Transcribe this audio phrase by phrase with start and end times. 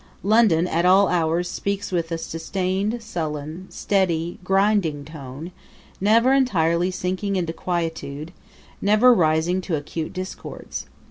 [0.23, 5.51] London at all hours speaks with a sustained, sullen, steady, grinding tone,
[5.99, 8.33] never entirely sinking into quietude,
[8.81, 10.87] never rising to acute discords.